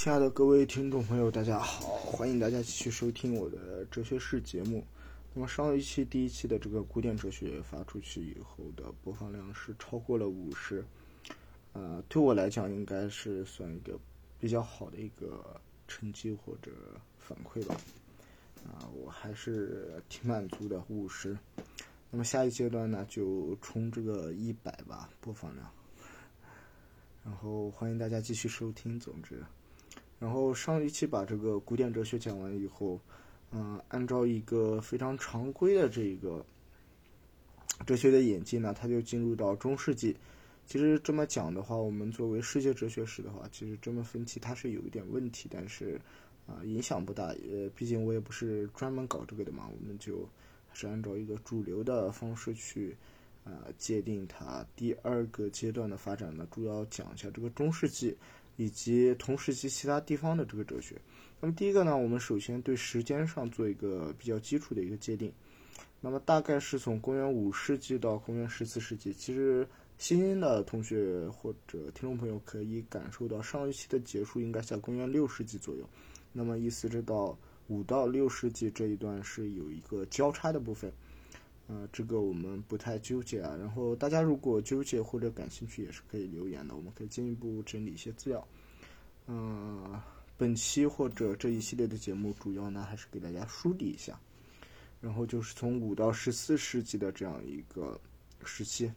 [0.00, 4.86] 亲爱的各位听众朋友，大家好，欢迎大家继续收听我的哲学史节目。
[5.34, 10.84] 那么上一期第一期的这个古典哲学发出去以后的播放量是超过了五十，
[11.72, 13.98] 呃，对我来讲应该是算一个
[14.38, 16.70] 比较好的一个成绩或者
[17.18, 17.76] 反馈吧。
[18.64, 21.36] 啊，我还是挺满足的，五十。
[22.08, 25.68] 那么下一阶段呢，就冲这个一百吧，播放量。
[27.24, 28.98] 然后欢迎大家继续收听。
[28.98, 29.42] 总之，
[30.18, 33.00] 然后上一期把这个古典哲学讲完以后，
[33.52, 36.44] 嗯、按照一个非常常规的这个
[37.86, 40.16] 哲学的演进呢，它就进入到中世纪。
[40.66, 46.00] 其实这么讲的话，我们作为世界哲学史的话，其实这么分析它是有一点问题，但是
[46.46, 47.26] 啊、影响不大。
[47.26, 50.28] 呃，毕竟我也不是专门搞这个的嘛，我们就
[50.68, 52.96] 还是按照一个主流的方式去。
[53.44, 58.14] 啊，界定它第二个阶段的发展呢，主要讲一下这个中世纪
[58.58, 61.00] 以及同时期其他地方的这个哲学。
[61.40, 65.32] 那么第一个呢，我们首先对时间上做一个比较基础的一个界定。
[66.00, 69.12] 那么大概是从公元五世纪到公元十四世纪。
[69.12, 69.66] 其实
[69.96, 75.88] 新兴的同学或者听众朋友可以感受到，上一期的结束应该在公元六世纪左右。
[76.32, 77.38] 那么意思是到
[77.68, 80.92] 五到六世纪这一段是有一个交叉的部分。
[81.68, 83.54] 呃，这个我们不太纠结啊。
[83.56, 88.46] 然后大家如果纠结或者感兴趣，也是可以留言的，我们可以进一步整理一些资料。
[89.26, 90.00] 嗯、
[90.36, 94.18] 本期或者这一系列的节目，主要呢还是给大家梳理一下，
[95.00, 98.00] 然后就是从五到十四世纪的这样一个
[98.44, 98.90] 时期，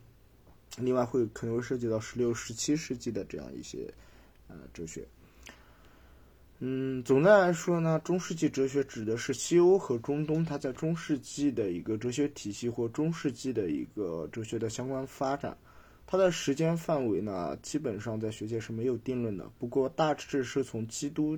[0.77, 3.93] 另外会可能会涉及到十六、十七世纪的这样一些
[4.47, 5.05] 呃哲学。
[6.63, 15.57] 嗯，总的来说呢，中世纪哲学指的是西欧和中东，它在中世纪的一个哲学体系或中世纪的一个哲学的相关发展。
[16.05, 19.49] 它的时间范围呢，基本上在学界是没有定论的。
[19.57, 21.35] 不过大致是从基督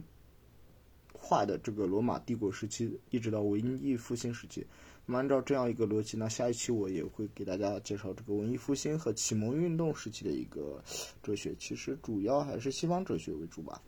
[1.13, 4.67] 化的这个罗马帝国时期，一直到文艺复兴时期。
[5.05, 10.83] 那么按照这样一个逻辑呢，下一期我也会给大家介绍这个文艺复兴和启蒙运动时期的一个
[11.21, 11.55] 哲学。
[11.57, 13.81] 其实主要还是西方哲学为主吧。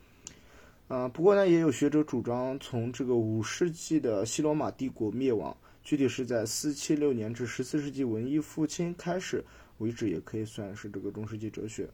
[0.88, 9.44] 啊、不过呢，也有学者主张从这个五世纪的西罗马帝国灭亡，具体是在四七六年至十四世纪文艺复兴开始
[9.80, 11.90] 为止，也可以算是这个中世纪哲学。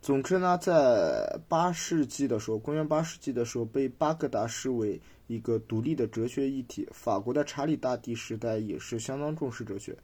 [0.00, 6.88] 总之呢，在八世纪的时候，公元八世纪的时候，被巴格达视为一个独立的哲学议题。
[6.92, 9.96] 法国的查理大帝时代也是相当重视哲学。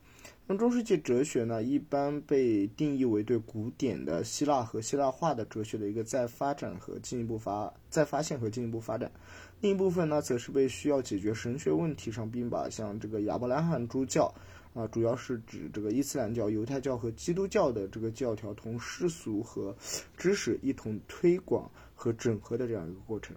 [0.46, 9.10] 那么中世纪哲学呢，一般被定义为对古典的希腊和希腊化的哲学的一个再发展和进一步发再发现和进一步发展。
[9.60, 14.34] 另一部分呢，则是被需要解决神学问题上，并把像这个亚伯拉罕诸教
[14.74, 19.74] 啊，主要是指这个伊斯兰教、犹太教和基督教的这个教条同世俗和
[20.16, 23.36] 知识一同推广和整合的这样一个过程。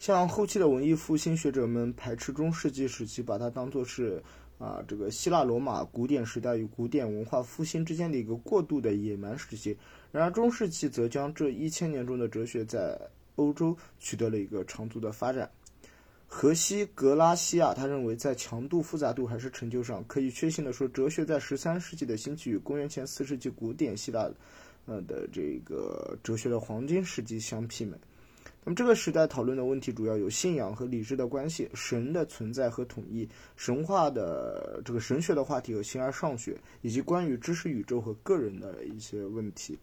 [0.00, 4.20] 像后期的文艺复兴学者们排斥中世纪时期，把它当作是
[4.58, 9.78] 啊这个希腊罗马古典时代与古典文化复兴之间的一个过渡的野蛮时期。
[10.10, 12.98] 然而中世纪则将这一千年中的哲学在
[13.36, 15.48] 欧洲取得了一个长足的发展。
[16.32, 24.30] 荷西格拉西亚他认为，在强度、复杂度还是成就上，可以确信的说，哲学在十三世纪的兴起与公元前四世纪古典希腊，
[24.86, 27.96] 呃的这个哲学的黄金时期相媲美。
[28.64, 39.76] 那么这个时代讨论的问题主要有信仰和理智的关系、神的存在和统一、神话的这个神学的话题和形而上学，以及关于知识宇宙和个人的一些问题。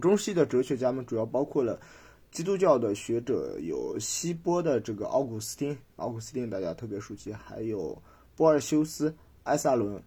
[0.00, 1.78] 中世纪的哲学家们主要包括了
[2.32, 8.02] 基督教的学者，有希波的这个奥古斯丁，奥古斯丁大家特别熟悉，还有
[8.34, 10.02] 波尔修斯、埃萨伦、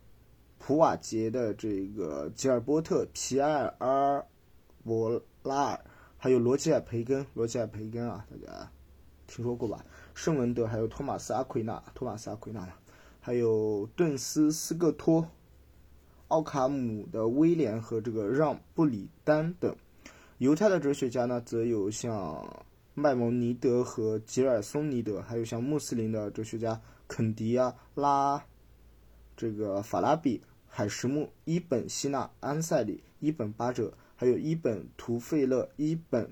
[0.57, 4.25] 普瓦捷的这个吉尔波特、皮埃尔
[4.83, 5.85] 博拉尔。
[6.17, 8.71] 还有罗吉尔培根，罗吉尔培根啊，大家
[9.27, 9.85] 听说过吧？
[10.15, 12.67] 圣文德，还有托马斯阿奎那，托马斯阿奎那，
[13.21, 15.29] 还有顿斯斯克托、
[16.29, 19.75] 奥卡姆的威廉和这个让布里丹等。
[20.37, 28.43] 犹太的哲学家呢，则有像麦蒙尼德和吉尔松尼德，还有像穆斯林的哲学家肯迪亚拉、
[29.37, 33.93] 这个法拉比、海什木、伊本希纳、安塞里、伊本巴哲。
[34.17, 36.31] 还有伊本图费勒、伊本，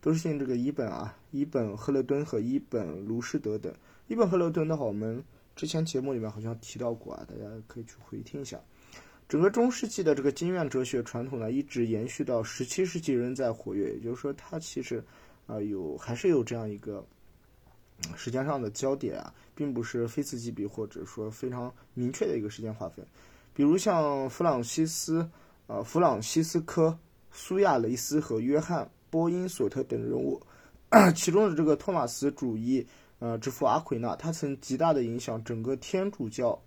[0.00, 3.72] 都是姓这个伊本啊，伊本赫勒敦和伊本卢士德等。
[4.08, 5.22] 伊本赫勒敦的话，我们
[5.54, 8.60] 之前节目里面好像提到过啊，大家可以去回听一下。
[9.32, 15.02] 整个中世纪的这个经院哲学传统呢，一直延续到十七世纪仍在活跃，也就是说，它其实
[15.46, 17.02] 啊、有还是有这样一个、
[18.14, 23.02] 时间上的焦点啊，并不是非此即彼，或者说非常明确的一个时间划分。
[23.54, 25.26] 比如像弗朗西斯。
[25.66, 26.94] 呃，弗朗西斯科
[27.30, 30.38] 苏亚雷斯和约翰波因索特等人物。
[31.16, 32.86] 其中的这个托马斯主义
[33.18, 36.60] 呃之父阿奎那，他曾极大的影响整个天主教。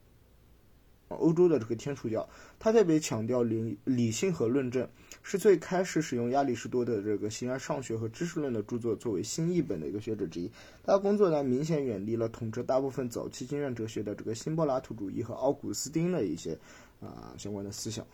[1.10, 2.28] 欧洲的这个天主教，
[2.60, 4.88] 他特别强调理理性和论证，
[5.22, 10.50] 是最开始使用亚里士多德这个形而上学和知识论的著作作为新译本的一个学者之一。
[10.84, 16.57] 他的工作呢，明显远离了统治大部分早期经验哲学的这个新柏拉图主义和奥古斯丁的一些
[17.00, 18.06] 啊相关的思想。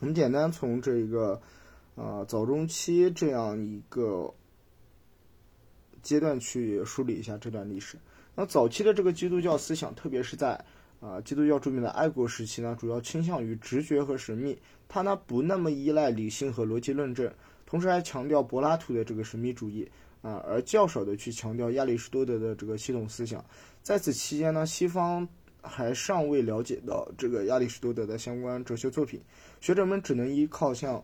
[0.00, 1.40] 我们简单从这个
[1.94, 4.32] 啊早中期这样一个
[6.02, 7.98] 阶段去梳理一下这段历史。
[8.34, 10.64] 那早期的这个基督教思想，特别是在
[11.00, 17.32] 啊，基督教著名的爱国时期呢，主要倾向于直觉和神秘，它呢不那么依赖理性和逻辑论证，
[17.64, 23.42] 同时还强调柏拉图的这个神秘主义啊，而较少的去强调亚里士多德的这个系统思想。
[23.82, 25.26] 在此期间呢，西方
[25.62, 29.20] 还尚未了解到这个亚里士多德的相关哲学作品，
[29.60, 31.02] 学者们只能依靠像。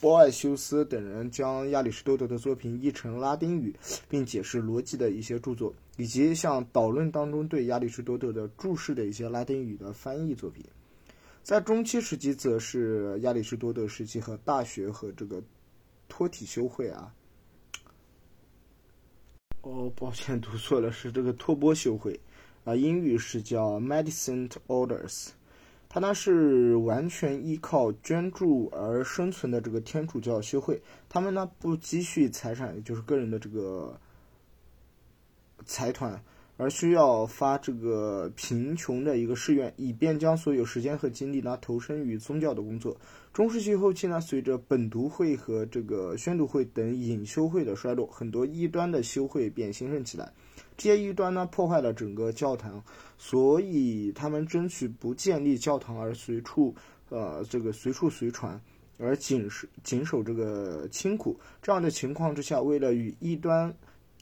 [0.00, 3.74] 波艾修斯等人将亚里士多德的作品译成拉丁语，
[4.08, 10.64] 并解释逻辑的一些著作，以及像《导论》当中对亚里士多德的注释的一些拉丁语的翻译作品。
[11.42, 15.42] 在中期时期，则是亚里士多德时期和大学和这个
[16.08, 17.14] 托体修会啊。
[19.62, 22.18] 哦，抱歉，读错了，是这个托波修会
[22.64, 25.28] 啊，英语是叫 Medicine Orders。
[25.96, 33.98] 他呢是完全依靠捐助而生存的这个天主教修会，他们呢不积蓄财产，就是个人的这个
[35.64, 36.22] 财团，
[36.56, 42.96] 而需要发这个贫穷的一个誓愿，以便将所有时间和精力呢投身于宗教的工作。
[43.32, 50.32] 中世纪后期呢，随着本笃会和这个宣读会等隐修会的衰落，很多异端的修会便兴盛起来。
[50.78, 52.82] 这些异端呢，破坏了整个教堂，
[53.18, 56.74] 所以他们争取不建立教堂，而随处
[57.10, 58.58] 呃这个随处随传，
[58.98, 61.38] 而谨守谨守这个清苦。
[61.60, 63.74] 这样的情况之下，为了与异端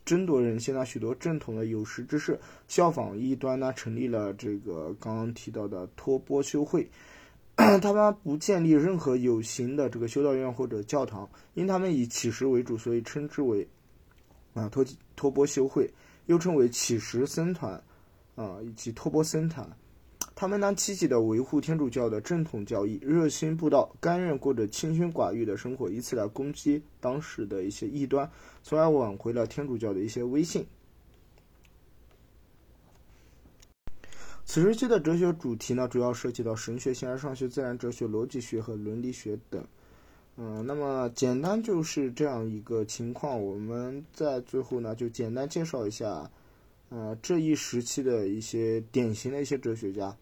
[0.05, 6.89] 争夺人心呢，许多正统的有识之士效仿异端呢，成立了这个刚刚提到的托波修会。
[7.57, 13.67] 他们不建立任何有形的这个修道院或者教堂，因他们以乞食为主，所以称之为
[14.55, 14.85] 啊托
[15.17, 15.89] 托波修会。
[16.27, 17.75] 又称为乞食僧团，
[18.35, 19.69] 啊，以及托波僧团，
[20.37, 28.29] 他们呢积极的维护天主教的正统教义，热心布道，甘愿过着清心寡欲的生活，以此来攻击当时的一些异端，
[28.63, 30.67] 从而挽回了天主教的一些威信。
[34.45, 39.65] 此时期的哲学主题呢，主要涉及到神学、形而上学、自然哲学、逻辑学和伦理学等。
[40.37, 43.41] 嗯，那么简单就是这样一个情况。
[43.41, 46.31] 我们在最后呢，就简单介绍一下，
[46.95, 50.17] 呃，这一时期的一些典型的一些哲学家。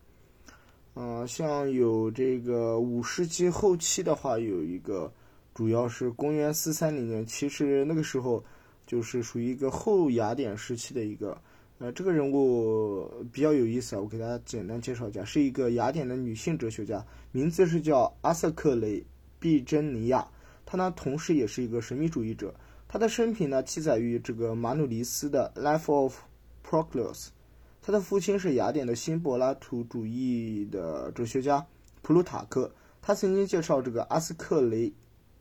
[0.94, 5.12] 嗯，像有这个五世纪后期的话，有一个，
[5.52, 8.42] 主要是公元四三零年，其实那个时候
[8.86, 11.38] 就是属于一个后雅典时期的一个，
[11.76, 19.04] 呃，这个人物比较有意思啊，我给大家简单介绍一下，是一个雅典的女性哲学家，名字是叫阿瑟克雷。
[19.38, 20.26] 毕珍尼亚，
[20.64, 22.54] 她呢同时也是一个神秘主义者。
[22.88, 26.14] 他的生平呢记载于这个马努尼斯的《Life of
[26.72, 27.26] Proclus》。
[27.82, 31.66] 他的父亲是雅典的新柏拉图主义的哲学家
[32.00, 32.72] 普鲁塔克。
[33.02, 34.90] 他曾经介绍这个阿斯克雷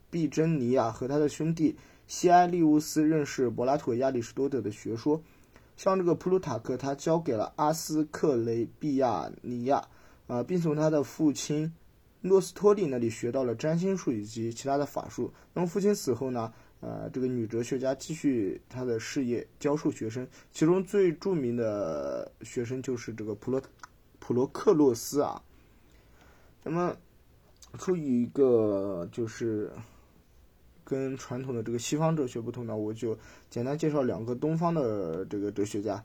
[0.09, 5.21] 毕珍尼亚和他的兄弟西埃利乌斯认识柏拉图亚里士多德的学说。
[5.77, 9.87] 像这个普鲁塔克，他交给了阿斯克雷毕亚尼亚
[10.27, 11.71] 啊，并从他的父亲。
[12.23, 15.33] 诺斯托利那里学到了占星术以及其他的法术。
[15.55, 16.53] 那么父亲死后呢？
[16.81, 20.27] 呃，这个女哲学家继续她的事业，教授学生。
[20.51, 23.61] 其中最著名的学生就是这个普罗
[24.19, 25.41] 普罗克洛斯啊。
[26.63, 26.95] 那么，
[27.77, 29.71] 出于一个就是
[30.83, 33.17] 跟传统的这个西方哲学不同呢，我就
[33.49, 36.03] 简单介绍两个东方的这个哲学家。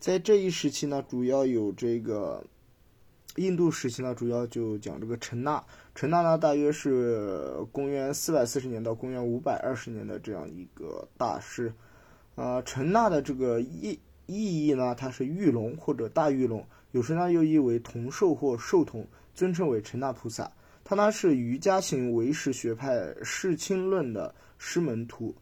[0.00, 2.44] 在这一时期呢，主要有这个。
[3.36, 5.62] 印度时期呢，主要就讲这个陈纳。
[5.94, 11.72] 陈纳呢，大约是公元四百四十年到公元五百二十年的这样一个大师。
[12.36, 20.50] 啊，陈纳的这个意意义呢，他是玉龙或者大玉龙，有时呢又译为铜兽或兽童，尊称为陈纳菩萨。
[20.84, 25.34] 他呢是瑜伽行唯识学派世亲论的师门徒。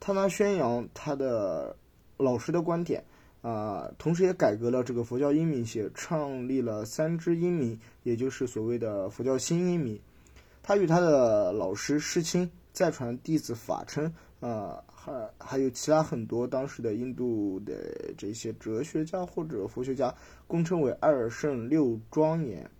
[0.00, 1.74] 他呢宣扬他的
[2.18, 3.02] 老师的观点。
[3.42, 10.00] 啊，同时也改革了这个佛教音名学，创立了三支音名，也就是所谓的佛教新音名。
[10.62, 20.14] 他与他的老师师亲再传弟子法称，啊，还还有其他很多当时的印度的这些哲学家或者佛学家，
[20.46, 22.70] 共称为二圣六庄严。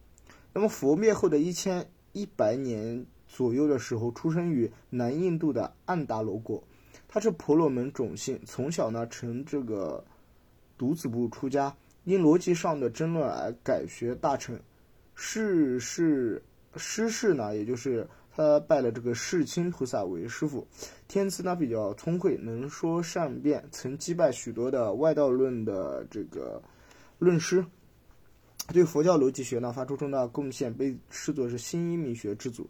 [0.53, 6.63] 那么佛灭后的一千一百年左右的时候，出生于南印度的安达罗国。
[7.09, 10.03] 他是婆罗门种姓，从小呢成这个
[10.83, 11.73] 独子部出家，
[12.03, 14.59] 因逻辑上的争论而改学大乘。
[15.15, 16.43] 世世
[16.75, 20.67] 师世呢，也就是他拜了这个世亲菩萨为师傅。
[21.07, 26.61] 天资呢比较聪慧，能说善辩，曾击败许多的外道论的这个
[27.21, 27.65] 论师。
[28.73, 32.69] 对佛教逻辑学呢发出重大贡献，被视作是新阴明学之祖。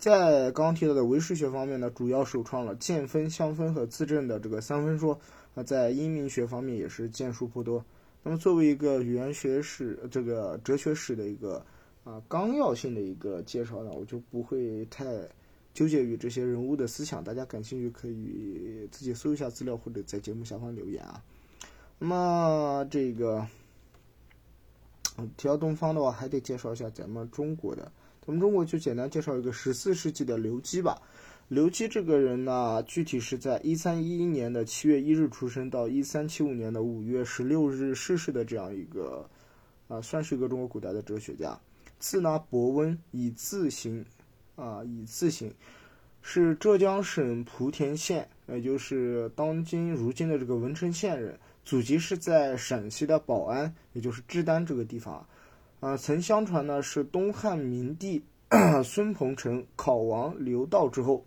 [0.00, 5.20] 在刚刚提到的唯识学方面呢，主要首创了见分、相分和自证的这个三分说。
[5.56, 7.84] 啊，在阴明学方面也是建树颇多。
[8.22, 11.60] 那么作为一个语言学史、这个哲学史的一个
[12.04, 15.04] 啊纲要性的一个介绍呢，我就不会太
[15.74, 17.24] 纠结于这些人物的思想。
[17.24, 21.20] 大家感兴趣可以自己搜一下资料，或者在节目下方留言啊。
[21.98, 23.44] 那么这个。
[25.36, 27.90] 提到东方的话，还得介绍一下咱们中国的。
[28.30, 31.02] 我们中国就简单介绍一个十四世纪的刘基吧。
[31.48, 39.28] 刘基这个人呢，具体是在一三一一年的七月一日出生，到一三七五年的五月十六日逝世的这样一个，
[39.88, 41.58] 啊，算是一个中国古代的哲学家。
[41.98, 44.04] 字呢伯温，以字行，
[44.54, 45.52] 啊，以字行，
[46.22, 51.36] 是浙江省莆田县，也就是当今如今的这个文成县人。
[51.64, 55.26] 祖籍是在陕西的宝安，也就是志丹这个地方，
[55.80, 58.22] 啊，曾相传呢是东汉明帝
[58.84, 61.24] 孙鹏程考王刘道之后，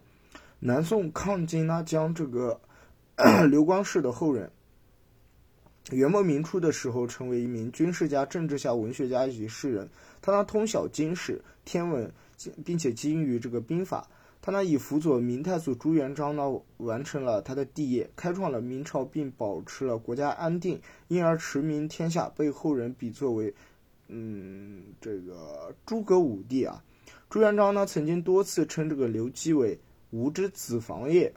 [0.60, 2.62] 南宋抗金呢将这个
[3.50, 4.52] 刘光世的后人。
[5.92, 9.90] 元末明初的时候，成为一名军事家、政治家、文学家以及诗人。
[10.22, 12.12] 他呢通晓经史、天文，
[12.64, 14.08] 并且精于这个兵法。
[14.40, 16.44] 他呢以辅佐明太祖朱元璋呢
[16.78, 23.54] 完成了他的帝业，开创了明朝，并保持了国家安定，因而驰名天下，被后人比作为，
[24.08, 26.84] 嗯，这个诸葛武帝啊。
[27.30, 29.80] 朱元璋呢曾经多次称这个刘基为
[30.12, 31.34] 吾之子房也，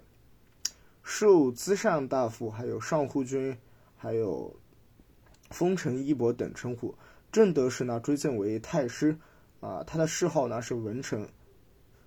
[1.02, 3.56] 授资善大夫，还有上护军，
[3.96, 4.54] 还有
[5.50, 6.94] 封臣一伯等称呼。
[7.32, 9.16] 正德时呢追赠为太师，
[9.60, 11.26] 啊，他的谥号呢是文成。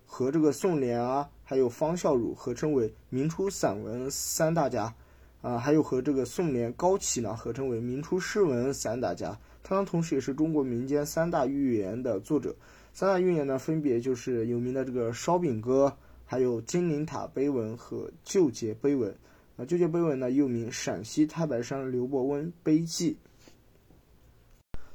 [0.05, 4.93] 和这个宋濂啊，还有方孝孺合称为明初散文三大家，
[5.41, 9.37] 啊，还有和这个宋濂、高启呢合称为明初诗文三大家。
[9.63, 12.55] 他呢，同时也是中国民间三大寓言的作者。
[12.93, 15.93] 三大寓言呢，分别就是有名的这个《烧饼歌》，
[16.25, 19.11] 还有《金陵塔碑文》和《旧节碑文》。
[19.55, 23.17] 啊，《旧节碑文》呢又名《陕西太白山刘伯温碑记》。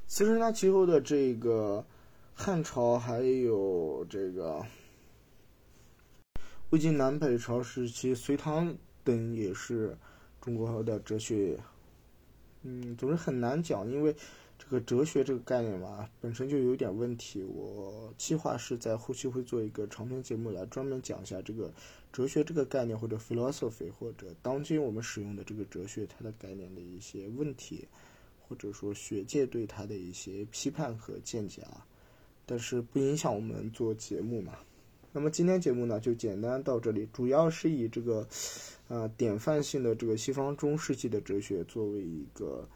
[0.06, 1.84] 其实呢，其后的这个
[2.34, 4.62] 汉朝还有这个。
[6.70, 8.74] 魏晋南北朝时期，隋唐
[9.04, 9.96] 等也是
[10.44, 11.58] 中国的哲学，
[12.64, 14.14] 嗯，总是很难讲，因为
[14.58, 17.42] 这个哲学这个概念嘛，本身就有点问题。
[17.42, 21.72] 我计划是在后期会做一个长篇节目来专门讲一下这个
[22.12, 27.88] 哲学这个概念，或者 philosophy，或者当今我们使用的这个哲学它的概念的一些问题，
[28.46, 31.86] 或者说学界对它的一些批判和见解啊。
[32.44, 34.58] 但是不影响我们做节目嘛。
[35.16, 38.26] 那么今天节目呢就简单到这里，主要是以这个，
[38.88, 42.68] 呃，典范性的这个西方中世纪的哲学作为一个，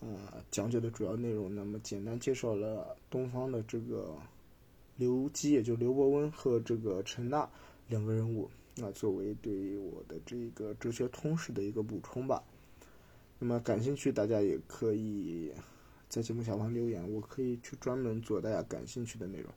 [0.00, 0.08] 呃，
[0.50, 1.54] 讲解的主要内容。
[1.54, 4.14] 那么简单介绍了东方的这个
[4.98, 7.48] 刘基，也就刘伯温和这个陈纳
[7.88, 8.50] 两个人物，
[8.82, 12.44] 啊，作为对我的这个哲学通识的一个补充吧。
[13.38, 15.50] 那么感兴趣大家也可以
[16.10, 19.50] 在节目下方留言，我可以去专门做大家感兴趣的内容。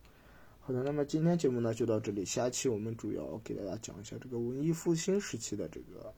[0.63, 6.13] 好的，那么今天节目呢就到这里，下期我们主要给大家讲一下这个文艺复兴时期的这个，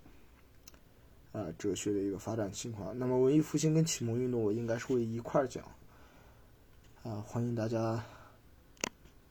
[1.31, 2.97] 啊，哲学的一个发展情况。
[2.99, 5.63] 那么文艺复兴跟启蒙运动我应该是会一块儿讲，
[7.03, 8.03] 啊，欢迎大家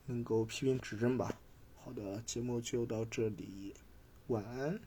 [0.07, 1.39] 能够批评指正吧。
[1.77, 3.75] 好的，节目就到这里，
[4.29, 4.81] 晚安。